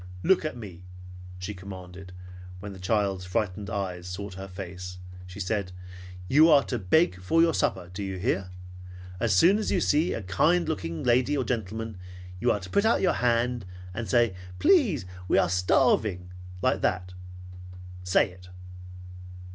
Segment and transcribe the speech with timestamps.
[0.23, 0.83] "Look at me!"
[1.37, 2.17] she commanded, and
[2.59, 5.73] when the child's frightened eyes sought her face she said,
[6.27, 8.49] "You are to beg for your supper, do you hear?
[9.19, 11.99] As soon as you see a kind looking lady or gentleman,
[12.39, 16.31] you are to put out your hand, and say, 'Please, we are starving,'
[16.63, 17.13] like that.
[18.01, 18.49] Say it!"